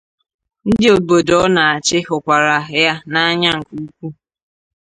[0.67, 4.07] Ndị obodo ọ na-achị hụkwara ya n’anya nke ukwu